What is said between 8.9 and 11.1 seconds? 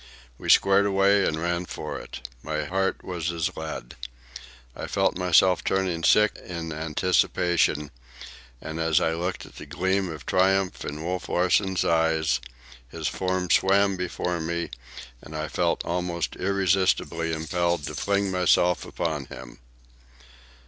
I looked at the gleam of triumph in